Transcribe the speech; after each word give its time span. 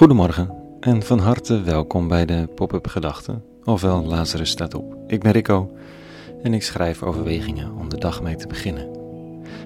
Goedemorgen 0.00 0.50
en 0.80 1.02
van 1.02 1.18
harte 1.18 1.62
welkom 1.62 2.08
bij 2.08 2.26
de 2.26 2.48
Pop-up 2.54 2.86
Gedachten, 2.86 3.44
ofwel 3.64 4.04
Lazarus 4.04 4.50
staat 4.50 4.74
op. 4.74 4.96
Ik 5.06 5.20
ben 5.20 5.32
Rico 5.32 5.76
en 6.42 6.54
ik 6.54 6.62
schrijf 6.62 7.02
overwegingen 7.02 7.76
om 7.76 7.88
de 7.88 7.98
dag 7.98 8.22
mee 8.22 8.36
te 8.36 8.46
beginnen. 8.46 8.88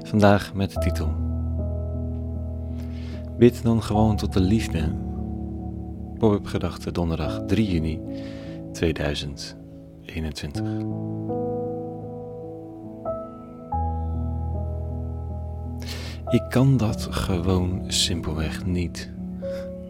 Vandaag 0.02 0.54
met 0.54 0.72
de 0.72 0.78
titel 0.80 1.14
Bid 3.38 3.62
dan 3.62 3.82
gewoon 3.82 4.16
tot 4.16 4.32
de 4.32 4.40
liefde. 4.40 4.94
Pop-up 6.18 6.46
Gedachten 6.46 6.94
donderdag 6.94 7.42
3 7.46 7.70
juni 7.70 8.00
2021. 8.72 10.62
Ik 16.28 16.44
kan 16.48 16.76
dat 16.76 17.06
gewoon 17.10 17.82
simpelweg 17.86 18.64
niet. 18.64 19.13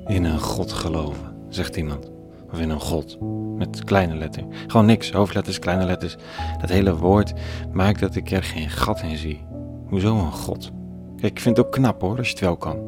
In 0.07 0.25
een 0.25 0.41
God 0.41 0.73
geloven, 0.73 1.35
zegt 1.49 1.77
iemand. 1.77 2.11
Of 2.53 2.61
in 2.61 2.71
een 2.71 2.81
God. 2.81 3.19
Met 3.57 3.85
kleine 3.85 4.15
letter. 4.15 4.45
Gewoon 4.67 4.87
niks. 4.87 5.13
Hoofdletters, 5.13 5.59
kleine 5.59 5.85
letters. 5.85 6.17
Dat 6.61 6.71
hele 6.71 6.97
woord 6.97 7.33
maakt 7.73 8.01
dat 8.01 8.15
ik 8.15 8.31
er 8.31 8.43
geen 8.43 8.71
gat 8.71 9.03
in 9.03 9.17
zie. 9.17 9.41
Hoezo 9.87 10.17
een 10.17 10.33
God? 10.33 10.71
Kijk, 11.17 11.33
ik 11.33 11.41
vind 11.41 11.57
het 11.57 11.67
ook 11.67 11.73
knap 11.73 12.01
hoor, 12.01 12.19
als 12.19 12.27
je 12.27 12.33
het 12.33 12.43
wel 12.43 12.57
kan. 12.57 12.79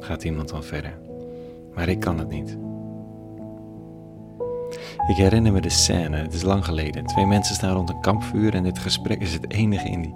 Gaat 0.00 0.24
iemand 0.24 0.48
dan 0.48 0.64
verder. 0.64 0.98
Maar 1.74 1.88
ik 1.88 2.00
kan 2.00 2.18
het 2.18 2.30
niet. 2.30 2.56
Ik 5.08 5.16
herinner 5.16 5.52
me 5.52 5.60
de 5.60 5.70
scène, 5.70 6.16
het 6.16 6.34
is 6.34 6.42
lang 6.42 6.64
geleden. 6.64 7.06
Twee 7.06 7.26
mensen 7.26 7.54
staan 7.54 7.74
rond 7.74 7.88
een 7.88 8.00
kampvuur 8.00 8.54
en 8.54 8.62
dit 8.62 8.78
gesprek 8.78 9.20
is 9.20 9.32
het 9.32 9.52
enige 9.52 9.88
in 9.88 10.02
die 10.02 10.14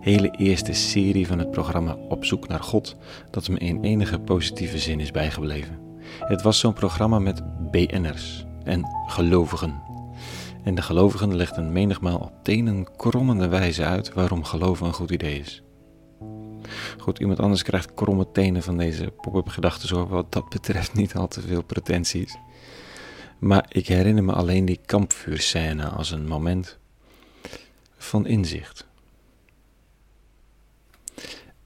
hele 0.00 0.30
eerste 0.30 0.72
serie 0.72 1.26
van 1.26 1.38
het 1.38 1.50
programma 1.50 1.96
Op 2.08 2.24
zoek 2.24 2.48
naar 2.48 2.62
God 2.62 2.96
dat 3.30 3.48
me 3.48 3.58
in 3.58 3.82
enige 3.82 4.18
positieve 4.18 4.78
zin 4.78 5.00
is 5.00 5.10
bijgebleven. 5.10 5.78
Het 6.20 6.42
was 6.42 6.58
zo'n 6.58 6.72
programma 6.72 7.18
met 7.18 7.42
BN'ers 7.70 8.44
en 8.64 8.84
gelovigen. 9.06 9.82
En 10.64 10.74
de 10.74 10.82
gelovigen 10.82 11.36
legden 11.36 11.72
menigmaal 11.72 12.18
op 12.18 12.32
tenen 12.42 12.96
krommende 12.96 13.48
wijze 13.48 13.84
uit 13.84 14.12
waarom 14.12 14.44
geloven 14.44 14.86
een 14.86 14.92
goed 14.92 15.10
idee 15.10 15.38
is. 15.38 15.62
Goed, 16.98 17.18
iemand 17.18 17.40
anders 17.40 17.62
krijgt 17.62 17.94
kromme 17.94 18.30
tenen 18.32 18.62
van 18.62 18.76
deze 18.76 19.12
pop-up 19.20 19.48
gedachten, 19.48 19.88
zo 19.88 20.06
wat 20.06 20.32
dat 20.32 20.48
betreft 20.48 20.94
niet 20.94 21.14
al 21.14 21.28
te 21.28 21.40
veel 21.40 21.62
pretenties. 21.62 22.36
Maar 23.44 23.66
ik 23.68 23.86
herinner 23.86 24.24
me 24.24 24.32
alleen 24.32 24.64
die 24.64 24.80
kampvuurscène 24.86 25.88
als 25.88 26.10
een 26.10 26.26
moment 26.26 26.78
van 27.96 28.26
inzicht. 28.26 28.86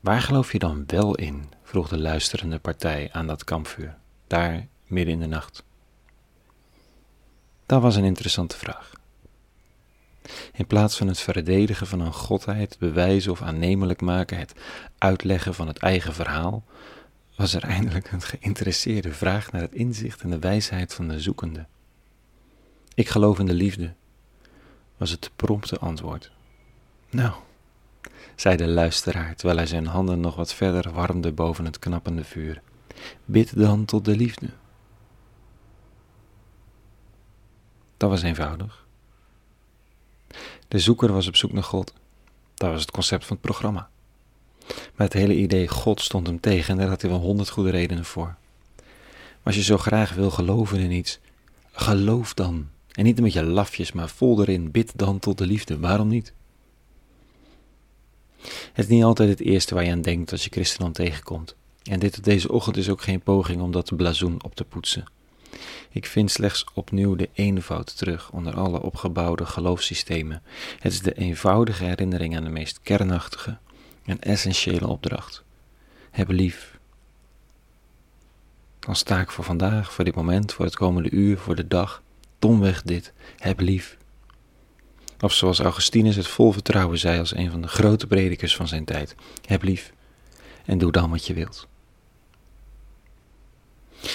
Waar 0.01 0.21
geloof 0.21 0.53
je 0.53 0.59
dan 0.59 0.85
wel 0.87 1.15
in? 1.15 1.53
vroeg 1.63 1.89
de 1.89 1.99
luisterende 1.99 2.59
partij 2.59 3.09
aan 3.13 3.27
dat 3.27 3.45
kampvuur, 3.45 3.97
daar 4.27 4.67
midden 4.87 5.15
in 5.15 5.21
de 5.21 5.27
nacht. 5.27 5.65
Dat 7.67 7.83
was 7.83 7.97
een 7.97 8.05
interessante 8.05 8.57
vraag. 8.57 8.93
In 10.53 10.67
plaats 10.67 10.97
van 10.97 11.07
het 11.07 11.21
verdedigen 11.21 11.87
van 11.87 12.01
een 12.01 12.13
godheid, 12.13 12.77
bewijzen 12.79 13.33
of 13.33 13.43
aannemelijk 13.43 14.01
maken, 14.01 14.39
het 14.39 14.53
uitleggen 14.99 15.55
van 15.55 15.67
het 15.67 15.79
eigen 15.79 16.15
verhaal, 16.15 16.65
was 17.39 17.55
er 17.55 17.63
eindelijk 17.63 18.13
een 18.13 18.23
geïnteresseerde 18.23 19.13
vraag 19.13 19.53
naar 19.53 19.61
het 19.61 19.75
inzicht 19.75 20.23
en 20.23 20.31
de 20.31 20.39
wijsheid 20.39 20.95
van 20.95 21.09
de 21.09 21.21
zoekende. 21.21 21.67
Ik 22.95 23.09
geloof 23.09 23.39
in 23.39 23.47
de 23.47 23.55
liefde, 23.55 23.95
was 24.97 25.11
het 25.11 25.31
prompte 25.37 25.79
antwoord. 25.79 26.31
Nou, 27.11 27.35
zei 28.37 28.57
de 28.57 28.67
luisteraar 28.67 29.35
terwijl 29.35 29.59
hij 29.59 29.67
zijn 29.67 29.87
handen 29.87 30.21
nog 30.21 30.37
wat 30.37 30.55
verder 30.55 30.93
warmde 30.93 31.33
boven 31.33 31.65
het 31.65 31.79
knappende 31.79 32.25
vuur. 32.25 32.63
Bid 33.25 33.57
dan 33.57 33.85
tot 33.85 34.05
de 34.05 34.17
liefde. 34.17 34.49
Dat 37.97 38.11
was 38.11 38.23
eenvoudig. 38.23 38.87
De 40.69 40.79
zoeker 40.79 41.13
was 41.13 41.27
op 41.27 41.37
zoek 41.37 41.53
naar 41.53 41.65
God. 41.65 41.95
Dat 42.55 42.71
was 42.71 42.81
het 42.81 42.91
concept 42.91 43.27
van 43.27 43.37
het 43.37 43.45
programma. 43.45 43.91
Maar 44.95 45.07
het 45.07 45.13
hele 45.13 45.35
idee 45.37 45.69
God 45.69 46.01
stond 46.01 46.27
hem 46.27 46.41
tegen 46.41 46.73
en 46.73 46.79
daar 46.79 46.89
had 46.89 47.01
hij 47.01 47.11
wel 47.11 47.21
honderd 47.21 47.49
goede 47.49 47.71
redenen 47.71 48.05
voor. 48.05 48.37
Maar 48.77 49.43
als 49.43 49.55
je 49.55 49.63
zo 49.63 49.77
graag 49.77 50.15
wil 50.15 50.31
geloven 50.31 50.79
in 50.79 50.91
iets, 50.91 51.19
geloof 51.73 52.35
dan. 52.35 52.69
En 52.93 53.05
niet 53.05 53.21
met 53.21 53.33
je 53.33 53.45
lafjes, 53.45 53.93
maar 53.93 54.09
vol 54.09 54.41
erin, 54.41 54.71
bid 54.71 54.93
dan 54.97 55.19
tot 55.19 55.39
de 55.39 55.47
liefde. 55.47 55.79
Waarom 55.79 56.09
niet? 56.09 56.33
Het 58.73 58.85
is 58.85 58.87
niet 58.87 59.05
altijd 59.05 59.29
het 59.29 59.41
eerste 59.41 59.75
waar 59.75 59.85
je 59.85 59.91
aan 59.91 60.03
denkt 60.03 60.33
als 60.33 60.45
je 60.45 60.51
christenen 60.51 60.93
tegenkomt. 60.93 61.57
En 61.83 61.99
dit 61.99 62.19
op 62.19 62.25
deze 62.25 62.53
ochtend 62.53 62.77
is 62.77 62.89
ook 62.89 63.03
geen 63.03 63.21
poging 63.21 63.61
om 63.61 63.73
dat 63.73 63.97
blazoen 63.97 64.43
op 64.43 64.55
te 64.55 64.65
poetsen. 64.65 65.05
Ik 65.91 66.07
vind 66.07 66.31
slechts 66.31 66.65
opnieuw 66.75 67.15
de 67.15 67.29
eenvoud 67.33 67.97
terug 67.97 68.31
onder 68.33 68.55
alle 68.55 68.83
opgebouwde 68.83 69.47
geloofssystemen. 69.47 70.43
Het 70.79 70.93
is 70.93 71.01
de 71.01 71.15
eenvoudige 71.15 71.85
herinnering 71.85 72.37
aan 72.37 72.45
de 72.45 72.51
meest 72.51 72.81
kernachtige 72.83 73.59
en 74.09 74.21
essentiële 74.21 74.87
opdracht. 74.87 75.43
Heb 76.11 76.31
lief. 76.31 76.79
Dan 78.79 78.97
sta 78.97 79.21
ik 79.21 79.31
voor 79.31 79.45
vandaag, 79.45 79.93
voor 79.93 80.05
dit 80.05 80.15
moment, 80.15 80.53
voor 80.53 80.65
het 80.65 80.77
komende 80.77 81.11
uur, 81.11 81.39
voor 81.39 81.55
de 81.55 81.69
dag, 81.69 82.03
domweg 82.39 82.83
dit. 82.83 83.13
Heb 83.37 83.61
lief. 83.61 83.97
Of 85.21 85.33
zoals 85.33 85.61
Augustinus 85.61 86.17
het 86.17 86.27
vol 86.27 86.53
vertrouwen 86.53 86.99
zei 86.99 87.19
als 87.19 87.35
een 87.35 87.51
van 87.51 87.63
de 87.63 87.69
grote 87.69 88.07
predikers 88.07 88.57
van 88.57 88.69
zijn 88.69 88.85
tijd: 88.85 89.15
Heb 89.45 89.63
lief 89.63 89.93
en 90.65 90.79
doe 90.79 90.93
dan 90.93 91.11
wat 91.11 91.27
je 91.27 91.35
wilt. 91.35 91.69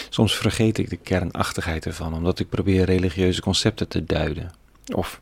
Soms 0.10 0.38
vergeet 0.38 0.78
ik 0.78 0.90
de 0.90 0.98
kernachtigheid 0.98 1.86
ervan, 1.86 2.14
omdat 2.14 2.40
ik 2.40 2.50
probeer 2.50 2.86
religieuze 2.86 3.42
concepten 3.42 3.88
te 3.88 4.04
duiden. 4.04 4.52
Of 4.94 5.22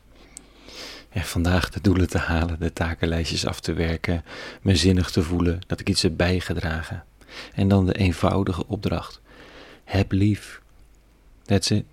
ja, 1.12 1.22
vandaag 1.22 1.70
de 1.70 1.80
doelen 1.80 2.08
te 2.08 2.18
halen, 2.18 2.58
de 2.58 2.72
takenlijstjes 2.72 3.46
af 3.46 3.60
te 3.60 3.72
werken, 3.72 4.24
me 4.62 4.76
zinnig 4.76 5.10
te 5.10 5.22
voelen 5.22 5.60
dat 5.66 5.80
ik 5.80 5.88
iets 5.88 6.02
heb 6.02 6.16
bijgedragen. 6.16 7.04
En 7.54 7.68
dan 7.68 7.86
de 7.86 7.94
eenvoudige 7.94 8.66
opdracht: 8.66 9.20
heb 9.84 10.12
lief. 10.12 10.60
That's 11.42 11.70
it. 11.70 11.84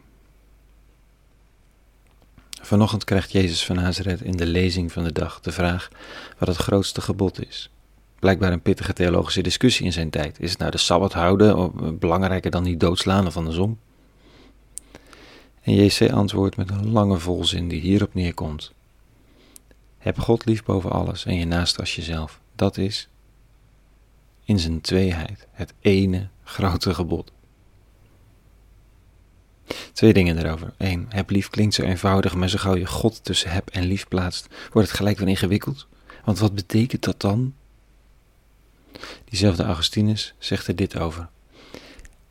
Vanochtend 2.62 3.03
krijgt 3.03 3.31
Jezus 3.31 3.66
van 3.66 3.75
Nazareth 3.75 4.22
in 4.22 4.38
de 4.38 4.46
lezing 4.46 4.91
van 4.91 5.03
de 5.03 5.12
dag 5.12 5.40
de 5.40 5.51
vraag 5.51 5.90
wat 6.38 6.47
het 6.47 6.57
grootste 6.57 7.01
gebod 7.01 7.47
is. 7.47 7.69
Blijkbaar 8.19 8.51
een 8.51 8.62
pittige 8.62 8.94
theologische 8.94 9.41
discussie 9.41 9.86
in 9.86 9.94
zijn 9.94 10.09
tijd. 10.09 10.40
Is 10.40 10.50
het 10.50 10.59
nou 10.59 10.72
de 10.72 10.78
Sabbat 10.78 11.13
houden 11.13 11.57
of 11.57 11.72
belangrijker 12.00 12.51
dan 12.51 12.63
niet 12.63 12.80
doodslaan 12.80 13.28
of 13.28 13.38
andersom? 13.38 13.80
En 15.62 15.74
JC 15.74 16.12
antwoordt 16.12 16.57
met 16.57 16.69
een 16.69 16.91
lange 16.91 17.18
volzin 17.18 17.68
die 17.68 17.81
hierop 17.81 18.13
neerkomt. 18.13 18.74
Heb 20.00 20.20
God 20.20 20.46
lief 20.46 20.64
boven 20.64 20.92
alles 20.92 21.26
en 21.26 21.36
je 21.36 21.46
naast 21.46 21.80
als 21.80 21.96
jezelf. 21.96 22.42
Dat 22.56 22.78
is 22.78 23.10
in 24.44 24.60
zijn 24.60 24.82
tweeheid 24.82 25.48
het 25.52 25.74
ene 25.80 26.28
grote 26.44 26.94
gebod. 26.94 27.32
Twee 29.94 30.14
dingen 30.14 30.38
erover. 30.38 30.74
Eén, 30.78 31.06
heb 31.10 31.30
lief 31.30 31.50
klinkt 31.50 31.74
zo 31.74 31.84
eenvoudig, 31.84 32.36
maar 32.36 32.50
zo 32.50 32.58
gauw 32.58 32.76
je 32.76 32.86
God 32.86 33.24
tussen 33.24 33.52
heb 33.52 33.70
en 33.70 33.84
lief 33.84 34.08
plaatst, 34.08 34.48
wordt 34.72 34.88
het 34.88 34.98
gelijk 34.98 35.18
weer 35.18 35.28
ingewikkeld. 35.28 35.88
Want 36.24 36.40
wat 36.40 36.56
betekent 36.56 37.04
dat 37.04 37.22
dan? 37.22 37.54
Diezelfde 39.26 39.64
Augustinus 39.64 40.34
zegt 40.38 40.68
er 40.68 40.76
dit 40.76 40.98
over. 40.98 41.30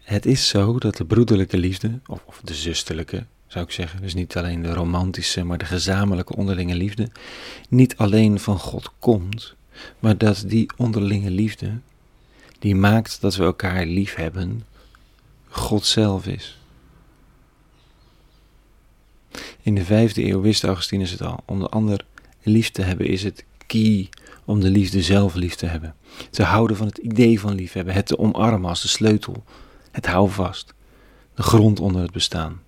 Het 0.03 0.27
is 0.27 0.49
zo 0.49 0.79
dat 0.79 0.97
de 0.97 1.05
broederlijke 1.05 1.59
liefde, 1.59 2.01
of, 2.07 2.23
of 2.27 2.41
de 2.45 2.55
zusterlijke, 2.55 3.27
zou 3.49 3.65
ik 3.65 3.71
zeggen, 3.71 4.01
dus 4.01 4.15
niet 4.15 4.37
alleen 4.37 4.63
de 4.63 4.73
romantische, 4.73 5.45
maar 5.45 5.59
de 5.59 5.65
gezamenlijke 5.65 6.37
onderlinge 6.37 6.75
liefde, 6.75 7.09
niet 7.69 7.97
alleen 7.97 8.41
van 8.41 8.59
God 8.59 8.91
komt, 8.99 9.55
maar 9.99 10.19
dat 10.19 10.45
die 10.47 10.71
onderlinge 10.77 11.31
liefde, 11.31 11.79
die 12.59 12.75
maakt 12.75 13.21
dat 13.21 13.37
we 13.37 13.45
elkaar 13.45 13.87
lief 13.87 14.15
hebben, 14.15 14.65
God 15.49 15.87
zelf 15.87 16.27
is. 16.27 16.59
In 19.63 19.75
de 19.75 19.85
vijfde 19.85 20.25
eeuw 20.25 20.41
wist 20.41 20.65
Augustinus 20.65 21.11
het 21.11 21.23
al. 21.23 21.41
Om 21.45 21.59
de 21.59 21.69
ander 21.69 22.05
lief 22.43 22.71
te 22.71 22.83
hebben 22.83 23.07
is 23.07 23.23
het 23.23 23.45
key 23.67 24.09
om 24.45 24.61
de 24.61 24.71
liefde 24.71 25.03
zelf 25.03 25.35
lief 25.35 25.55
te 25.55 25.67
hebben. 25.67 25.95
Te 26.31 26.43
houden 26.43 26.77
van 26.77 26.87
het 26.87 26.99
idee 26.99 27.41
van 27.41 27.55
liefhebben. 27.55 27.95
Het 27.95 28.07
te 28.07 28.19
omarmen 28.19 28.69
als 28.69 28.83
de 28.83 28.89
sleutel. 28.89 29.45
Het 29.91 30.07
houvast. 30.07 30.75
De 31.35 31.43
grond 31.43 31.81
onder 31.81 32.03
het 32.03 32.13
bestaan. 32.13 32.61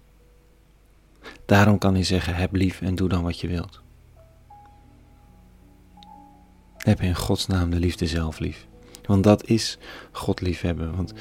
Daarom 1.51 1.79
kan 1.79 1.95
hij 1.95 2.05
zeggen: 2.05 2.35
heb 2.35 2.53
lief 2.53 2.81
en 2.81 2.95
doe 2.95 3.09
dan 3.09 3.23
wat 3.23 3.41
je 3.41 3.49
wilt. 3.49 3.81
Heb 6.77 7.01
in 7.01 7.15
Gods 7.15 7.47
naam 7.47 7.71
de 7.71 7.79
liefde 7.79 8.07
zelf 8.07 8.39
lief. 8.39 8.67
Want 9.03 9.25
dat 9.25 9.45
is 9.45 9.79
God 10.13 10.41
liefhebben. 10.41 10.97
Want 10.97 11.13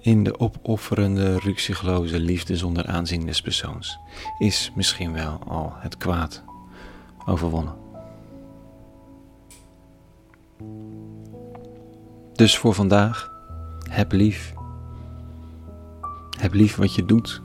in 0.00 0.24
de 0.24 0.38
opofferende, 0.38 1.38
ruksigloze 1.38 2.18
liefde 2.18 2.56
zonder 2.56 2.86
aanzien 2.86 3.26
des 3.26 3.42
persoons 3.42 3.98
is 4.38 4.72
misschien 4.74 5.12
wel 5.12 5.38
al 5.48 5.72
het 5.76 5.96
kwaad 5.96 6.42
overwonnen. 7.26 7.74
Dus 12.32 12.58
voor 12.58 12.74
vandaag, 12.74 13.30
heb 13.90 14.12
lief 14.12 14.52
Heb 16.40 16.52
lief 16.52 16.76
wat 16.76 16.94
je 16.94 17.04
doet, 17.04 17.42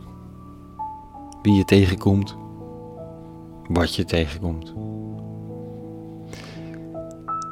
wie 1.47 1.55
je 1.55 1.65
tegenkomt, 1.65 2.35
wat 3.67 3.95
je 3.95 4.05
tegenkomt. 4.05 4.73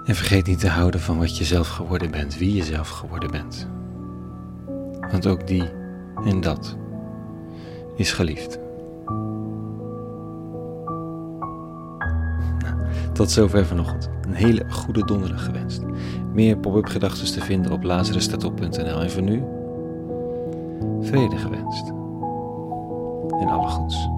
En 0.06 0.16
vergeet 0.16 0.48
niet 0.48 0.60
te 0.60 0.68
houden 0.68 1.00
van 1.00 1.18
wat 1.18 1.38
je 1.38 1.44
zelf 1.44 1.68
geworden 1.68 2.12
bent, 2.12 2.38
wie 2.38 2.56
je 2.56 2.64
zelf 2.64 2.90
geworden 2.90 3.32
bent. 3.32 3.68
Want 5.12 5.28
ook 5.28 5.48
die 5.48 5.64
en 6.26 6.42
dat 6.42 6.78
is 7.96 8.12
geliefd. 8.12 8.60
Nou, 12.60 12.76
tot 13.14 13.32
zover 13.32 13.66
vanochtend. 13.66 14.10
Een 14.22 14.34
hele 14.34 14.66
goede 14.70 15.06
donderdag 15.06 15.46
gewenst. 15.46 15.82
Meer 16.34 16.58
pop-up 16.58 16.86
gedachten 16.86 17.32
te 17.32 17.42
vinden 17.42 17.72
op 17.72 17.84
lazarusstatop.nl. 17.84 19.02
En 19.02 19.12
voor 19.12 19.24
nu, 19.24 19.44
vrede 21.02 21.38
gewenst. 21.38 22.04
En 23.40 23.48
alle 23.48 23.70
goeds. 23.70 24.15